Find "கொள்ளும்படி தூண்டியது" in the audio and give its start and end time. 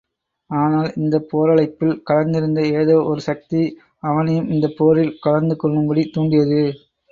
5.57-6.63